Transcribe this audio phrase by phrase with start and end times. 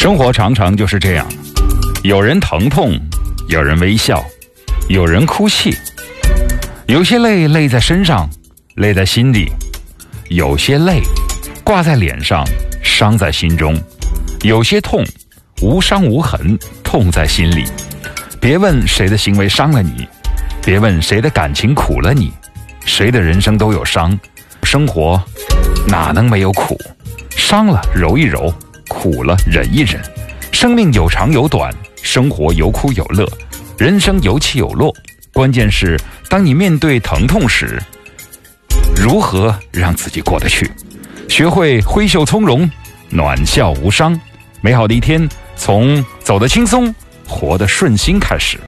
[0.00, 1.28] 生活常常就是这样，
[2.04, 2.98] 有人疼痛，
[3.48, 4.24] 有人微笑，
[4.88, 5.76] 有人哭泣。
[6.86, 8.26] 有些泪泪在身上，
[8.76, 9.52] 泪在心里；
[10.30, 11.02] 有些泪
[11.62, 12.42] 挂在脸上，
[12.82, 13.74] 伤在心中；
[14.40, 15.04] 有些痛
[15.60, 17.66] 无伤无痕，痛在心里。
[18.40, 20.08] 别问谁的行为伤了你，
[20.64, 22.32] 别问谁的感情苦了你，
[22.86, 24.18] 谁的人生都有伤，
[24.62, 25.22] 生活
[25.86, 26.80] 哪能没有苦？
[27.36, 28.50] 伤了揉一揉。
[29.00, 29.98] 苦了，忍一忍。
[30.52, 33.26] 生命有长有短，生活有苦有乐，
[33.78, 34.94] 人生有起有落。
[35.32, 35.98] 关键是，
[36.28, 37.82] 当你面对疼痛时，
[38.94, 40.70] 如何让自己过得去？
[41.30, 42.70] 学会挥袖从容，
[43.08, 44.20] 暖笑无伤。
[44.60, 46.94] 美好的一天，从走得轻松、
[47.26, 48.58] 活得顺心开始。